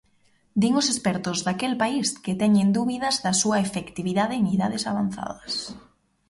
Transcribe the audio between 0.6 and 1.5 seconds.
Din os expertos